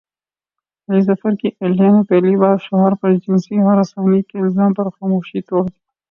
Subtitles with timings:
[0.89, 5.63] علی ظفر کی اہلیہ نے پہلی بار شوہر پرجنسی ہراسانی کے الزام پر خاموشی توڑ
[5.63, 5.77] دی